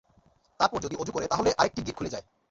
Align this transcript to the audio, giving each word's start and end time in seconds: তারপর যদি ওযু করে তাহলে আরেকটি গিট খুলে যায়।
তারপর 0.59 0.79
যদি 0.81 0.95
ওযু 0.95 1.11
করে 1.11 1.25
তাহলে 1.27 1.49
আরেকটি 1.57 1.81
গিট 1.81 1.95
খুলে 1.97 2.13
যায়। 2.13 2.25